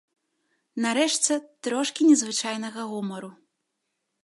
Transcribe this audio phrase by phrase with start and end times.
[0.85, 1.33] Нарэшце,
[1.67, 3.33] трошкі незвычайнага гумару.